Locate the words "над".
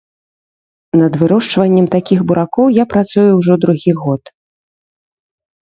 1.01-1.13